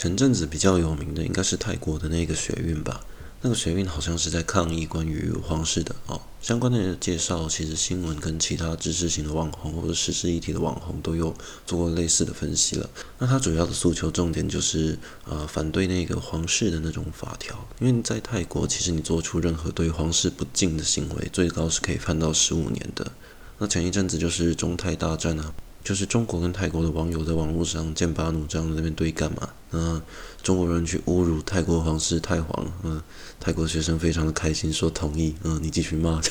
[0.00, 3.04] 前阵子比较有名的应该是泰国的那个学运吧。
[3.42, 11.34] 那个学运好像是在抗议关于皇室的哦，相关的介绍，其实新闻跟其他知识型的网红或者时事议题的网红都有
[11.66, 12.88] 做过类似的分析了。
[13.18, 23.12] 那他主要的诉求重点就是呃反对那个皇室的那种法条，因为在泰国其实你做出任何对皇室不敬的行为，最高是可以判到十五年的。
[23.58, 25.52] 那前一阵子就是中泰大战啊。
[25.82, 29.48] 就是中国跟泰国的网友在网络上剑拔弩张的那边对干嘛？
[29.72, 30.00] 嗯，
[30.42, 33.00] 中国人去侮辱泰国皇室太皇，嗯，
[33.38, 36.30] 泰国学生非常的开心，说同意，嗯，你继续骂就，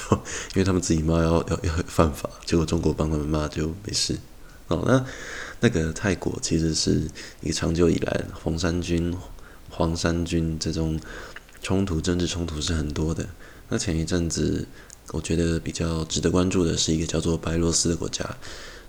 [0.53, 4.17] 因为他们自己骂要要要犯法，结果中国帮他们骂就没事。
[4.67, 5.03] 哦，那
[5.61, 7.09] 那个泰国其实是
[7.41, 9.16] 一个长久以来红衫军、
[9.69, 10.99] 黄衫军这种
[11.63, 13.25] 冲突，政治冲突是很多的。
[13.69, 14.67] 那前一阵子
[15.11, 18.23] 我觉得比较值得关注的是一个叫做白罗斯的国家。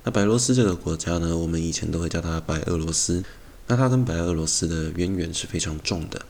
[0.02, 3.22] 那白罗斯这个国家呢，我们以前都会叫它白俄罗斯。
[3.66, 6.20] 那它跟白俄罗斯的渊源是非常重的。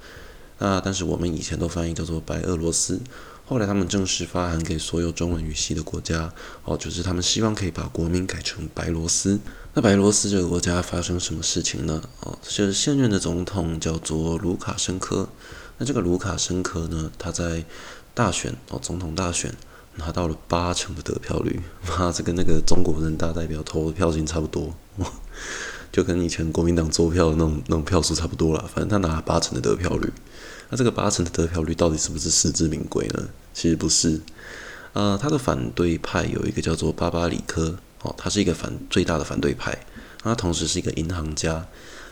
[0.59, 3.01] 那但是我们以前都翻译叫做白俄罗斯。
[3.47, 6.33] 后来他们正式发函给所有中文语系的国家，
[6.65, 9.41] 哦，就是他们希望可以把国名改成白罗斯。
[9.75, 12.03] 那白罗斯这个国家发生什么事情呢？
[12.21, 15.29] 哦，就是现任的总统叫做卢卡申科。
[15.79, 17.65] 那这个卢卡申科呢，他在
[18.15, 19.55] 大选哦，总统大选。
[19.97, 24.75] 拿到了八成的得票率，妈，这跟那个中国人大代表投的票型差不多，
[25.93, 28.71] 就跟以前国民党作票的那种那种票数差不多了。
[28.73, 30.11] 反正他拿了八成的得票率，
[30.71, 33.29] 那这个八成的得票率到底是不是实至名归呢？
[33.53, 34.21] 其实不是。
[34.93, 39.79] 呃，他的反对派有一个叫做巴巴里科，哦，他是一个反最大的反对派，
[40.23, 41.67] 他同时是一个银行家。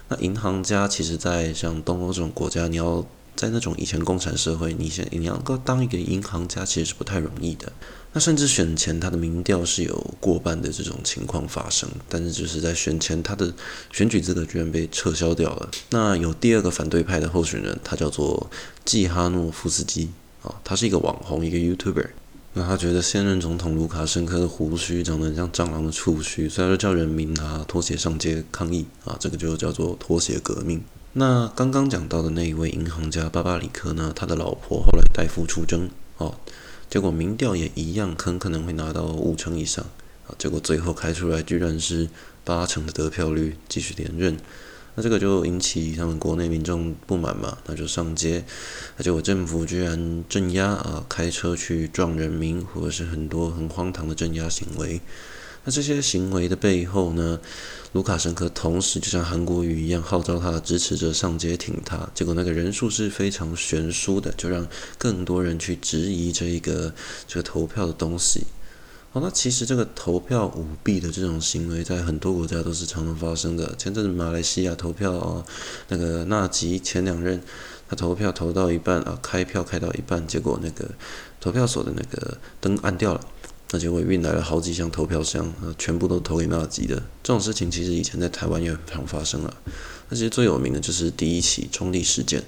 [0.09, 3.07] 那银行家其实，在像东欧这种国家，你要。
[3.39, 7.73] 在那种以前共产社会，你想你要够当一个银行家，其实是不太容易的。
[8.13, 13.55] 那甚至选前，他的民调是有过半的这种情况发生，但是就是在选前，他的
[13.93, 15.71] 选举资格居然被撤销掉了。
[15.91, 18.51] 那有第二个反对派的候选人，他叫做
[18.85, 20.11] 季哈诺夫斯基
[20.43, 22.09] 啊，他是一个网红，一个 YouTuber。
[22.55, 30.83] 那他觉得现任总统卢卡申科的胡须长得很像蟑螂的触须，所以他就叫人民拿拖鞋上街抗议啊，这个就叫做拖鞋革命。
[31.19, 36.37] 那刚刚讲到的那一位银行家巴巴里科呢，他的老婆后来代夫出征，哦，
[36.89, 39.85] 结果民调也一样，很可能会拿到五成以上，
[40.29, 42.09] 啊，结果最后开出来居然是
[42.45, 44.39] 八成的得票率，继续连任，
[44.95, 48.45] 那这个就引起他们国内民众不满嘛，那就上街，
[49.01, 55.01] 结果政府居然镇压啊，开车去撞人民，或者是很多很荒唐的镇压行为。
[55.69, 57.39] 那这些行为的背后呢，
[57.93, 66.95] 卢卡申科同时就像韩国瑜一样号召他的支持者上街挺他，结果那个人数是非常悬殊的，就让更多人去质疑这一个
[67.27, 68.45] 这个投票的东西。
[69.13, 73.75] 好，那其实这个投票舞弊的这种行为在很多国家都是常常发生的。
[73.77, 75.45] 前阵子马来西亚投票啊，
[75.89, 77.43] 那个纳吉前两任
[77.91, 80.89] 他投票投到一半啊，开票开到一半，结果那个
[81.39, 83.21] 投票所的那个灯按掉了。
[83.71, 86.97] 那结果运来了好几箱投票箱，全部都投给纳吉的。
[87.23, 89.55] 这种事情其实以前在台湾也很常发生了。
[90.09, 92.43] 那其实最有名的就是第一起中立事件。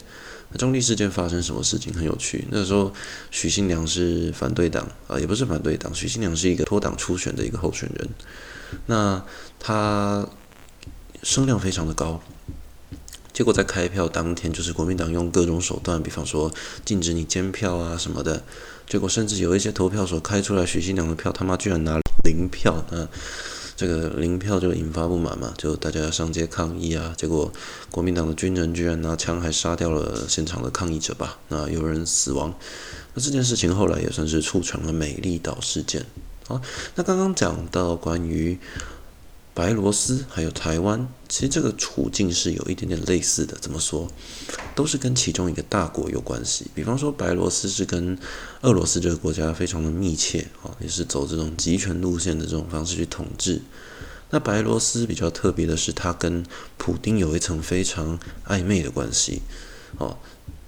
[0.51, 2.47] 那中立事件发生什么事情很有趣？
[2.51, 2.93] 那时候
[3.31, 8.09] 许信良是反对党啊，也不是反对党，许信良是一个脱党初选的一个候选人。
[8.87, 9.23] 那
[9.59, 10.27] 他
[11.23, 12.23] 声量非常的高。
[13.33, 16.51] 结果在开票当天，就是国民党用各种手段，比方说
[16.85, 18.43] 禁止你监票啊什么的。
[18.91, 23.07] 结果甚至有一些投票所开出来许新良的票，他妈居然拿零票，那
[23.77, 27.15] 这个零票就引发不满嘛，就大家上街抗议啊。
[27.17, 27.53] 结果
[27.89, 32.53] 国民党的军人居然拿枪还杀掉了现场的抗议者吧，那有人死亡。
[33.15, 36.05] 那这件事情后来也算是促成了美丽岛事件。
[36.49, 36.61] 好，
[36.97, 38.59] 那刚刚讲到关于。
[39.53, 43.57] 白罗斯还有台湾，其实这个处境是有一点点类似的。
[43.61, 44.09] 怎么说？
[44.75, 46.67] 都是跟其中一个大国有关系。
[46.75, 48.17] 比方说，白罗斯是跟
[48.63, 53.61] 俄罗斯这个国家非常的密切啊，也是走这种集权路线的这种方式去统治。
[54.31, 56.45] 那白罗斯比较特别的是，它跟
[56.79, 59.43] 普丁有一层非常暧昧的关系。
[59.99, 60.17] 哦，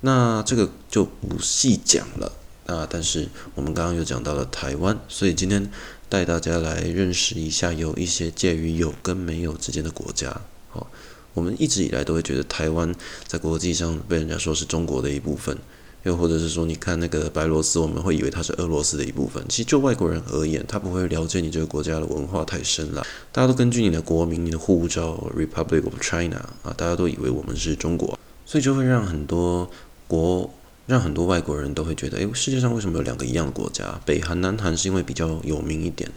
[0.00, 2.32] 那这个就不细讲了。
[2.66, 5.70] 啊，但是我们刚刚又讲到了台湾，所以今天。
[6.12, 10.42] 带大家来认识一下有一些介于有跟没有之间的国家。
[10.68, 10.86] 好，
[11.32, 12.94] 我们一直以来都会觉得台湾
[13.26, 15.56] 在国际上被人家说是中国的一部分，
[16.02, 19.42] 又或者是说，你看那个白罗斯，我们会以为它是俄罗斯的一部分。
[19.48, 23.02] 其实就外国人而言，他不会了解你这个国家的文化太深了。
[23.32, 29.70] 大家都根据你的国名、你的护照 （Republic of China） 啊，大家都以为我们是中国，所以就会让很多
[30.06, 30.52] 国
[30.86, 34.00] 让很多外国人都会觉得，诶，世界上为什么有两个一样的国家？
[34.04, 36.10] 北韩、南韩是因为比较有名一点。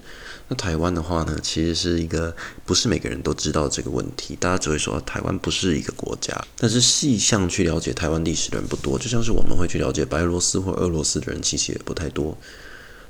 [0.47, 2.35] 那台湾的话呢，其实是一个
[2.65, 6.39] 不是每个人都知道这个问题，大家只会说台湾不是一个国家。
[6.57, 12.37] 但是细项去了解台湾历史的人不多，就像是我们会去了解白俄罗斯或俄罗斯的人，其实也不太多。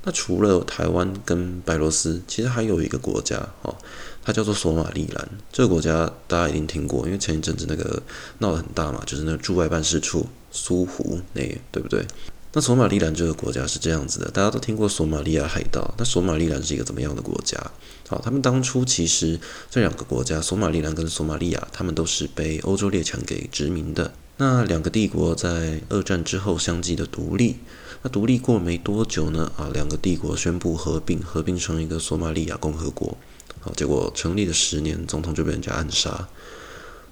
[0.05, 3.75] 那除了台湾跟白罗斯，其实还有一个国家哦，
[4.23, 5.29] 它叫做索马利兰。
[5.51, 8.01] 这个国家大家一定听过，因为前一阵子那个
[8.37, 11.41] 闹得很大嘛，就是那个驻外办事处苏湖那，
[11.71, 12.05] 对不对？
[12.53, 15.93] 那索马利兰这个国家是这样子的，大家都听过索马利亚海盗。
[15.97, 17.59] 那索马利兰是一个怎么样的国家？
[18.07, 19.39] 好，他们当初其实
[19.71, 24.13] 这两个国家，索马利兰跟索马利亚，他们都是被欧洲列强给殖民的。
[24.37, 27.57] 那两个帝国在二战之后相继的独立。
[28.05, 29.51] 那独立过没多久呢？
[29.57, 33.17] 啊，两个帝国宣布合并，合并成一个索马利亚共和国。
[33.59, 36.27] 好，结果成立了十年，总统就被人家暗杀。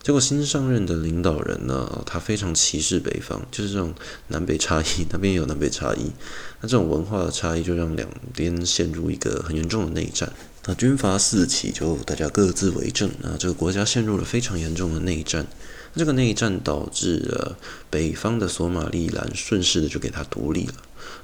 [0.04, 3.92] 结果新上任的领导人呢，他非常歧视北方，就是这种
[4.28, 6.12] 南北差异， 那边也有南北差异。
[6.62, 10.32] 那这种文化的差异，就让两边陷入一个很严重的内战。
[10.66, 15.46] 那军阀四起，就大家各自为政，那这个国家陷入了非常严重的内战。
[15.96, 17.58] 这个内战导致了
[17.90, 20.74] 北方的索马利兰顺势的就给他独立了。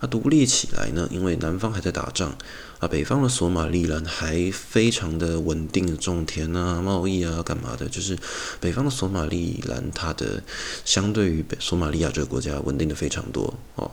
[0.01, 2.37] 那独立起来呢，因为南方还在打仗
[2.79, 8.17] 啊，北方的索马利兰还非常的稳定，种田啊、贸易啊、干嘛的，就是
[8.59, 10.43] 北方的索马利兰，它的
[10.85, 13.89] 相对于北索马利亚这个国家稳定的非常多哦。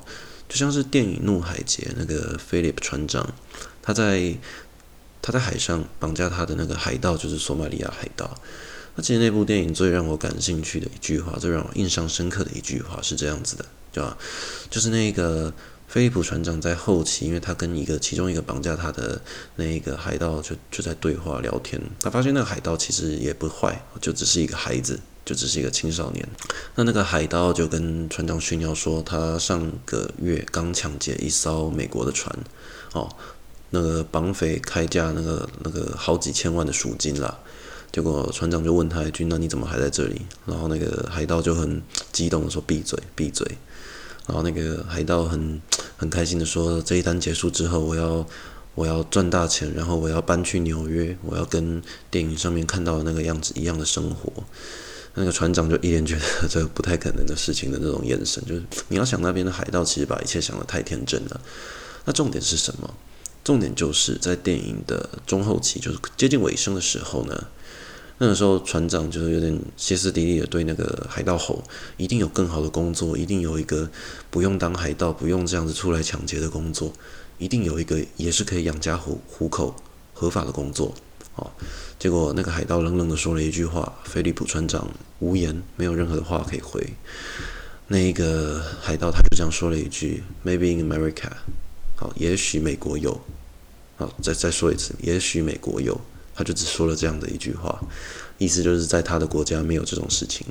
[0.49, 3.35] 就像是电影《怒海劫》那个菲利普船长，
[3.83, 4.37] 他在
[5.21, 8.35] 他在海上绑架他的那个海盗就是索马利亚海盗。
[8.95, 14.17] 那其实那部电影最让我感兴趣的一句话，最让我印象深刻的一句话是这样子的，对吧？
[14.71, 15.53] 就是那个
[15.87, 19.21] 菲利普船长在后期，因为他跟一个其中一个绑架他的
[19.57, 26.27] 那个海盗就就在对话聊天，他发现那个海盗其实也不坏，就只是一个孩子，就只是一个青少年。
[26.75, 32.35] 那那个海盗就跟船长炫耀说，他上个月刚抢劫一艘美国的船，
[32.95, 33.15] 哦，
[33.71, 37.39] 那个绑匪开价那个那个好几千万的赎金啦。
[37.93, 41.81] 结果船长就问他一句：“那你怎么还在这里？”然后那个海盗就很
[42.13, 43.47] 激动的说：“闭嘴，闭嘴。”
[44.29, 45.61] 然后那个海盗很
[45.97, 48.27] 很开心的说：“这一单结束之后，我要
[48.75, 51.81] 我要赚大钱，然后我要搬去纽约，我要跟
[52.11, 54.31] 电影上面看到的那个样子一样的生活。”
[55.19, 61.41] 那个船长就一脸觉得这不太可能的事情的那种眼神，就是你要想那边的海盗其实把一切想得太天真了。
[62.05, 62.93] 那重点是什么？
[63.47, 67.47] 重点就是在电影的中后期，就是接近尾声的时候呢。
[68.19, 71.63] 那个时候，船长就是有点歇斯底里的对那个海盗吼
[71.97, 73.89] ：“一定有更好的工作，一定有一个
[74.31, 76.93] 不用当海盗、不用这样子出来抢劫的工作，
[77.39, 79.77] 一定有一个也是可以养家糊糊口、
[80.13, 80.93] 合法的工作。”
[81.37, 81.49] 哦，
[82.01, 84.89] 结果那个海盗冷冷的说了一句话，菲利普船长
[85.21, 86.85] 无言，没有任何的话可以回。
[87.87, 91.31] 那个海盗他就这样说了一句：“Maybe in America。”
[91.97, 93.21] 好，也许美国有。
[93.97, 95.99] 好，再再说一次，也许美国有。
[96.35, 97.81] 他就只说了这样的一句话，
[98.37, 100.47] 意思就是在他的国家没有这种事情。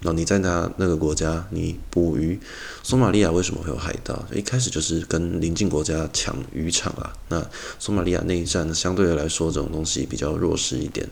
[0.00, 2.40] 然后你在他那个国家，你捕鱼，
[2.82, 4.24] 索马利亚为什么会有海盗？
[4.34, 7.12] 一开始就是跟邻近国家抢渔场啊。
[7.28, 7.46] 那
[7.78, 11.06] 索马利亚内战相对来说，这种东西比较弱势一点，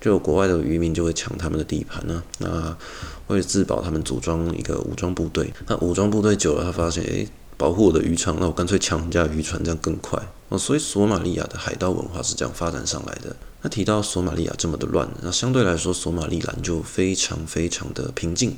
[0.00, 2.22] 就国外的渔民就会抢他们的地盘呢。
[2.38, 2.76] 那
[3.26, 5.52] 为了自保，他们组装一个武装部队。
[5.66, 7.28] 那武装部队久了，他发现，诶。
[7.56, 10.58] 保护我的渔场，那我干脆抢人家渔船，这样更快哦。
[10.58, 13.36] 所以索马利亚的海盗文化是这样发展上来的。
[13.62, 18.56] 那提到索马利亚这么的乱，那相对来说索马利兰就非常非常的平静。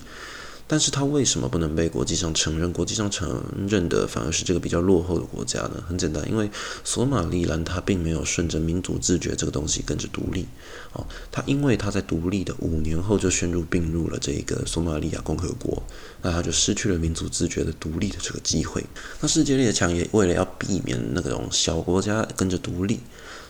[0.69, 2.73] 但是它为什么不能被国际上承认？
[2.73, 5.83] 国际上承认的反而是这个比较落后的国家呢？
[5.89, 6.51] 很简单，因为
[6.83, 10.47] 索马利兰它并没有顺着民主自觉这个东西跟着独立，
[10.93, 15.83] 哦，它因为它在独立的五年后就宣布并入了这个索马利亚共和国，
[16.23, 18.85] 那它就失去了民主自觉的独立的这个机会。
[19.21, 23.01] 那世界列强也为了要避免那种小国家跟着独立。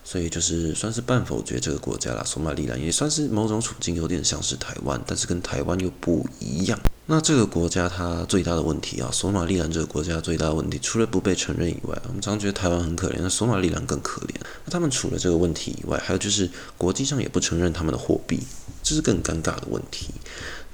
[0.06, 6.78] 所以就是算是半否决这个国家啦，索马里兰也算是某种处境有点像是台湾，但是跟台湾又不一样。
[7.06, 14.34] 那这个国家它最大的问题啊，索马里兰这个国家最大的问题，除了不被承认以外，我们常常觉得台湾很可怜，那索马里兰更可怜。
[14.64, 16.48] 那他们除了这个问题以外，还有就是
[16.78, 18.38] 国际上也不承认他们的货币，
[18.84, 20.06] 这是更尴尬的问题。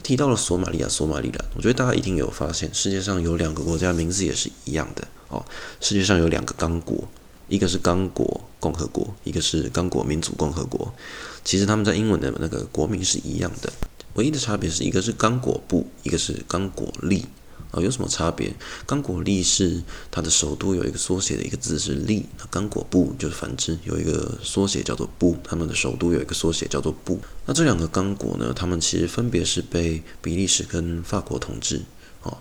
[0.03, 5.43] 提到了索马利亚、索马里兰，我觉得大家一定有发现，世界上有两个国家名字也是一样的哦，
[5.81, 7.09] 世界上有两个刚果。
[7.49, 10.95] 一个是刚果共和国，一个是刚果民主共和国。
[11.43, 13.73] 其实他们在英文的那个国名是一样的，
[14.15, 17.27] 唯一的差别是一个是刚果布，一个是刚果利。
[17.73, 18.55] 啊、有什么差别？
[18.85, 27.19] 刚果利是它的首都有一个缩写的一个字是利，那刚果布就是反之，有一个缩写叫做布，他们的首都有一个缩写叫做布。
[27.47, 31.81] 那这两个刚果呢，他们其实分别是被比利时跟法国统治。
[32.23, 32.37] 哦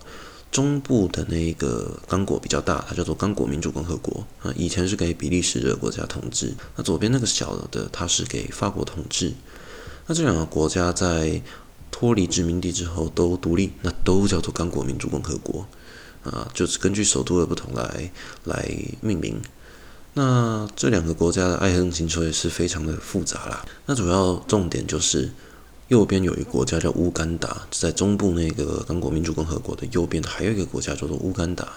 [0.52, 6.52] 中部的那个刚果比较大，它叫做刚果民主共和国啊，以前是给比利时的国家统治。
[6.76, 9.32] 那左边那个小的，它是给法国统治。
[10.06, 11.40] 那这两个国家在
[11.90, 15.66] 脱离殖民地之后都独立，那都叫做刚果民主共和国
[16.22, 18.12] 啊，就是根据首都的不同来
[18.44, 19.40] 来命名。
[20.12, 23.64] 那这两个国家的爱恨情仇也是非常的复杂啦。
[23.86, 25.30] 那主要重点就是。
[25.92, 31.68] 右边有一个国家叫乌干达，在中部那个刚果民主共和国的右边，还有一个国家叫做乌干达。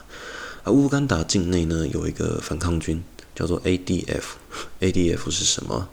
[0.64, 3.04] 而乌干达境内呢，有一个反抗军
[3.36, 4.24] 叫做 ADF。
[4.80, 5.90] ADF 是什么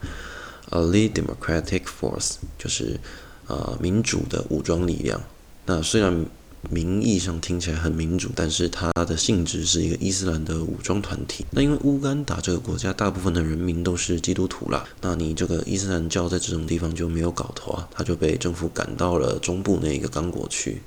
[0.71, 3.01] ？Allied Democratic Force，就是
[3.49, 5.21] 呃民主的武装力量。
[5.67, 6.25] 那虽然
[6.71, 11.45] 名义上听起来很民主，但是它的性质是一个伊斯兰的武装团体。
[11.51, 20.83] 那因为乌干达这个国家大部分的人民都是基督徒啦，那你这个伊斯兰教在这种地方就没有搞头啊，他就被政府赶到了中部那一个刚果去。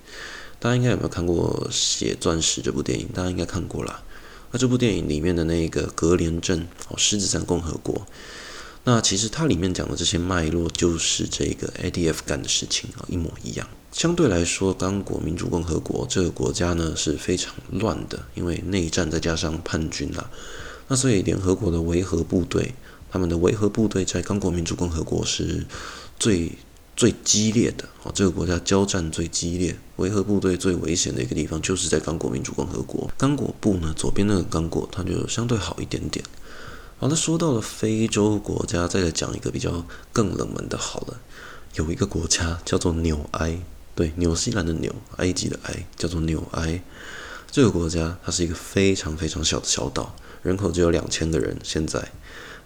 [0.60, 3.08] 大家应该有没有看过《血钻石》这部电影？
[3.14, 4.02] 大家应该看过啦。
[4.52, 8.08] 那这部电影里面的那个格连镇哦，狮子山共和国。
[8.88, 13.68] 那其实它里面讲的这些脉络，就是这个 ADF 干的事情啊，一模一样。
[13.92, 20.30] 相对来说，刚果民主共和国这个国家呢是非常乱的，因为内战再加上叛军啊，
[20.88, 22.76] 那所以联合国的维和部队，
[23.10, 25.66] 他们的维和部队在刚果民主共和国是
[26.20, 26.52] 最
[26.96, 33.10] 最激烈的啊，这个国家交战最激烈，维和部队最危险的一个地方就是在刚果民主共和国。
[33.18, 36.24] 刚果部呢，左边那个刚果，它就相对好一点点。
[36.98, 40.78] 好那，说到了非洲国家，再来讲一个比较更冷门的。
[40.78, 41.20] 好了，
[41.76, 43.60] 有一个国家叫做纽埃，
[43.94, 46.82] 对，纽西兰的纽，埃及的埃，叫做纽埃。
[47.52, 51.60] 这个国家它是一个非常非常小的小岛，人口只有两千个人。
[51.64, 52.14] 现在，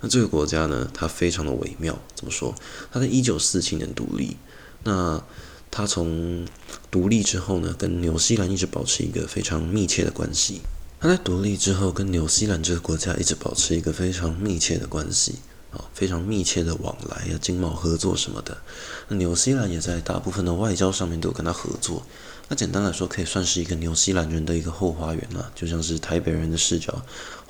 [0.01, 1.97] 那这个国家呢，它非常的微妙。
[2.13, 2.53] 怎么说？
[2.91, 4.37] 它在一九四七年独立。
[4.83, 5.23] 那
[5.71, 6.47] 它从
[6.91, 10.61] 独立之后呢，跟纽西兰一直保持一个非常密切的关系。
[11.01, 15.35] 他在独立之后，跟纽西兰这个国家一直保持一个非常密切的关系，
[15.71, 18.57] 啊，非常密切的往来呀，经贸合作什么的。
[19.07, 22.05] 那纽西兰也在大部分的外交上面都有跟他合作。
[22.49, 27.01] 那简单来说，可以算是一个纽西兰人的一个后花园啊，就像是台北人的视角。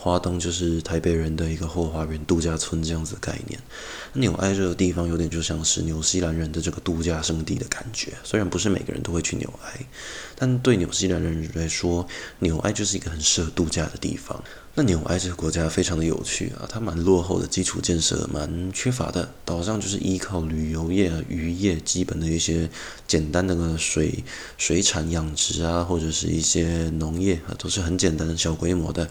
[0.01, 3.59] 花东就是台北人的一个后花园度假村这样子的概念。
[4.13, 9.85] 纽埃这个地方有点就像是纽西兰人的这个度假胜地的感觉，虽然不是每个人都会去纽埃，
[10.37, 12.07] 但对纽西兰人来说，
[12.39, 14.41] 纽埃就是一个很适合度假的地方。
[14.75, 22.69] 那纽埃这个国家非常的有趣啊，它蛮落后的，基础建设蛮缺乏的，岛上就是依靠旅游业、渔业，基本的一些
[23.05, 24.23] 简单的水
[24.57, 29.09] 水产养殖啊，或者是一些农业啊，都是很简单的小规模的。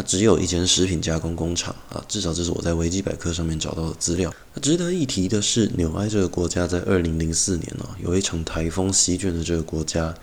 [0.00, 4.32] 那只有一间食品加工工厂啊，至少这是我在维基百科上面找到的资料。
[4.54, 10.14] 那值得一提的是，纽埃这个国家在二零零四年呢，有一场台风席卷了这个国家，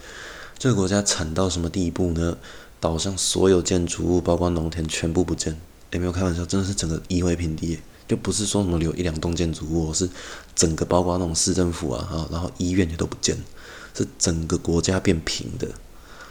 [0.58, 2.36] 这个国家惨到什么地步呢？
[2.80, 5.56] 岛上所有建筑物，包括农田，全部不见。
[5.92, 10.10] 诶，没有开玩笑，真的是整个夷为平地，就不是说什么留一两栋建筑物，是
[10.56, 13.38] 整个包括那种市政府啊，哈，然后医院也都不见，
[13.94, 15.68] 是整个国家变平的，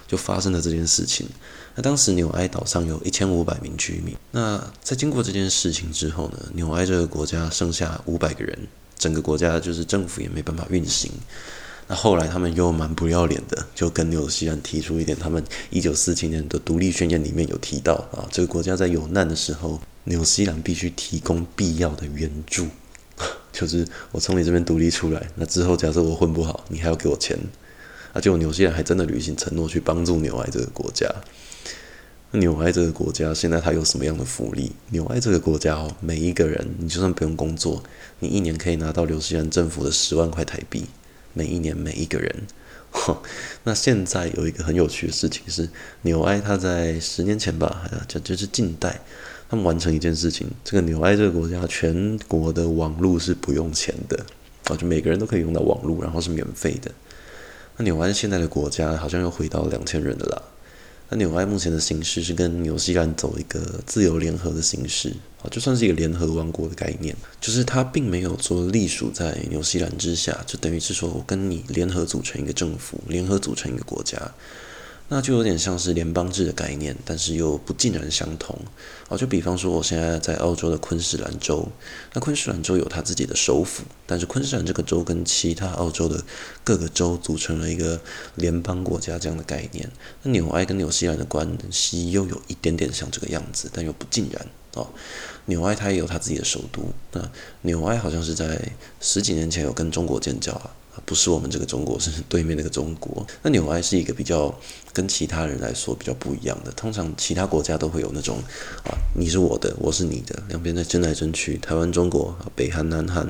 [0.08, 1.28] 就发生了这件事情。
[1.76, 8.58] 那当时纽埃岛上有一千五百名居民，那在经过这件事情之后呢，纽埃这个国家剩下五百个人，
[8.98, 11.12] 整个国家就是政府也没办法运行。
[11.86, 22.66] 那后来他们又蛮不要脸的，就跟纽西兰提出一点，他们一九四七年的独立宣言里面有提到啊，这个国家在有难的时候，纽西兰必须提供必要的援助，
[23.52, 27.38] 就是我从你这边独立出来，那之后假设我混不好，你还要给我钱，
[28.14, 31.06] 那结果纽西兰还真的履行承诺去帮助纽埃这个国家。
[32.32, 34.72] 纽埃这个国家现在它有什么样的福利？
[34.90, 37.82] 纽埃这个国家哦，每一个人你就算不用工作，
[38.18, 40.86] 你一年可以拿到纽西兰政府的十万块台币。
[41.32, 42.46] 每一年每一个人，
[43.64, 45.68] 那现在有一个很有趣的事情是，
[46.02, 49.00] 纽埃他在十年前吧，就就是近代，
[49.48, 54.24] 他们完成一件事情，这个纽埃这个国家全国的网络是不用钱的，
[54.64, 56.90] 啊，就每个人都可以用到网络，然后是免费的。
[57.76, 60.42] 那纽埃现在的国家好像又回到两千人的啦。
[61.08, 65.10] 那纽埃目前的形式是跟纽西兰走一个自由联合的形式，
[65.40, 74.20] 啊，就算是一个联合王国的概念，就是它并没有说隶属在纽西兰之下，就等于是说我跟你联合组成一个政府，联合组成一个国家。
[75.08, 78.58] 那就有点像是联邦制的概念，但是又不尽然相同。
[79.08, 81.68] 哦，就比方说，我现在在澳洲的昆士兰州，
[82.12, 86.24] 那昆士兰州有它自己的首府，但是昆士兰这个州跟其他澳洲的
[86.64, 88.00] 各个州组成了一个
[88.34, 89.88] 联邦国家这样的概念。
[90.24, 94.44] 那纽埃跟纽西兰的关系又有一点点像这个样子，但又不尽然。
[94.74, 94.88] 哦，
[95.44, 96.82] 纽埃它也有它自己的首都。
[97.12, 97.30] 那
[97.62, 98.60] 纽埃好像是在
[99.00, 100.70] 十几年前有跟中国建交啊。
[101.04, 103.26] 不是我们这个中国，是对面那个中国。
[103.42, 104.52] 那纽埃是一个比较
[104.92, 106.72] 跟其他人来说比较不一样的。
[106.72, 108.38] 通常其他国家都会有那种
[108.84, 111.58] 啊，你是我的，我是你的，两边在争来争去。
[111.58, 113.28] 台湾、中国、北韩、南韩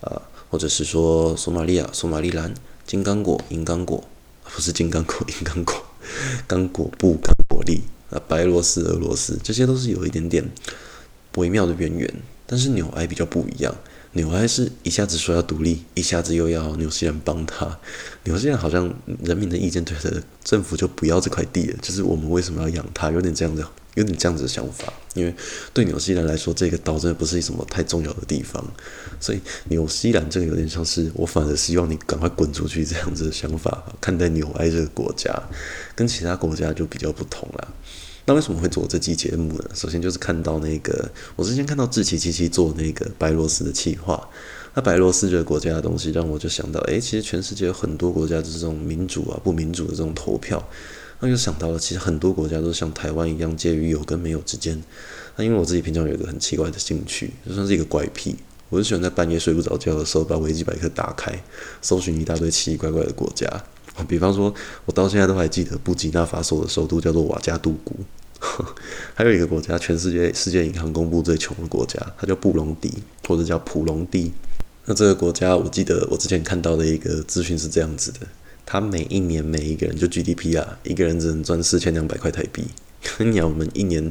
[0.00, 2.52] 啊，或者是说索马利亚、索马利兰、
[2.86, 4.04] 金刚果、银刚果，
[4.44, 5.74] 不是金刚果、银刚果，
[6.46, 7.80] 刚果布、刚果利
[8.10, 10.48] 啊，白罗斯、俄罗斯，这些都是有一点点
[11.36, 12.14] 微妙的渊源。
[12.46, 13.72] 但是纽埃比较不一样。
[14.12, 17.78] 纽埃是一下子说要独立，一下子又要纽西兰帮他。
[18.24, 21.78] 纽西兰好像人民的意见对的，政府就不要这块地了。
[21.80, 23.12] 就是我们为什么要养它？
[23.12, 23.64] 有点这样的，
[23.94, 24.92] 有点这样子的想法。
[25.14, 25.32] 因为
[25.72, 28.64] 对纽西兰来说，这个岛真的不是什么太重要的地方。
[29.20, 33.84] 所以纽西兰这个有点像是我反而希望你赶快滚出去这样子的想法。
[34.00, 35.32] 看待纽埃这个国家，
[35.94, 37.68] 跟其他国家就比较不同了。
[38.26, 39.64] 那为什么会做这期节目呢？
[39.74, 44.28] 首先就是看到那个，我之前看到志奇七七做那个白罗斯的企划，
[44.74, 50.62] 那白罗斯这个国家的东西让我就想到，诶，其实全世界有很多国家就是这种民主啊、不民主的这种投票，
[51.18, 54.80] 那就想到了，其实很多国家都像台湾一样介于有跟没有之间。
[55.36, 58.36] 那因为我自己平常有一个很奇怪的兴趣，就算是一个怪癖，
[58.68, 61.32] 我就喜欢在半夜睡不着觉的时候把维基百科打开，
[61.82, 63.48] 搜寻一大堆奇奇怪怪的国家。
[64.08, 64.52] 比方说，
[64.86, 67.96] 我到现在都还记得布吉纳法索的首都叫做瓦加杜古，
[69.14, 72.92] 还有一个国家，全世界世界银行公布最穷的国家，它叫布隆迪，
[73.26, 74.32] 或者叫普隆迪。
[74.86, 78.20] 那这个国家，我记得我之前看到的一个资讯是这样子的：
[78.64, 82.64] 它每一年每一个人就 GDP 啊，一个人只能赚四千两百块台币。
[83.18, 84.10] 你讲我们一年，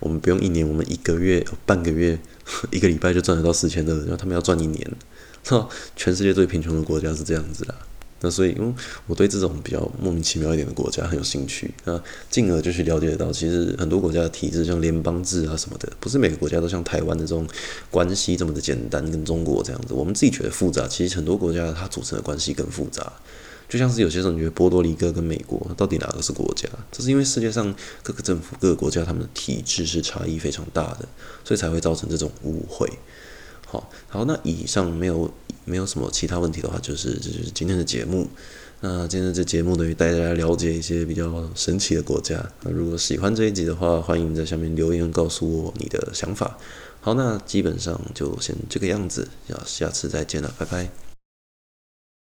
[0.00, 2.18] 我们不用一年，我们一个月、半个月、
[2.70, 4.90] 一个礼拜就赚得到四千二，然后他们要赚一年。
[5.96, 7.74] 全世界最贫穷的国家是这样子的。
[8.20, 8.74] 那所以，因为
[9.06, 17.46] 我对这种比较莫名其妙一点的国家很有兴趣，那进而就去了解到，其实很多国家的体制，像联邦制啊什么的，不是每个国家都像台湾的这种
[17.90, 19.94] 关系这么的简单，跟中国这样子。
[19.94, 23.12] 我们自己觉得复杂，其实很多国家它组成的关系更复杂。
[23.68, 26.66] 就像是有些人觉得波多黎各跟美国到底哪个是国家？
[26.90, 31.06] 这是因为世界上各个政府、各个国家他们的体制是差异非常大的，
[31.44, 32.90] 所以才会造成这种误会。
[33.68, 35.30] 好，好，那以上没有。
[35.68, 38.26] 没有什么其他问题的话，就是这就是今天的节目。
[38.80, 42.42] 那今天这节目等于带大家了解一些比较神奇的国家。
[42.62, 46.56] 那如果喜欢这一集的话，欢迎在下面留言告诉我你的想法。
[47.02, 51.07] 好，那基本上就先这个样子，要下次再见了，拜拜。